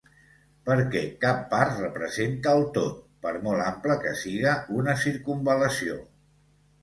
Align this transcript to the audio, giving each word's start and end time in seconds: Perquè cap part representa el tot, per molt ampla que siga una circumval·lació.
Perquè 0.67 1.01
cap 1.25 1.43
part 1.51 1.75
representa 1.81 2.53
el 2.59 2.65
tot, 2.79 2.97
per 3.25 3.33
molt 3.47 3.65
ampla 3.65 3.97
que 4.07 4.13
siga 4.23 4.53
una 4.79 4.95
circumval·lació. 5.03 5.99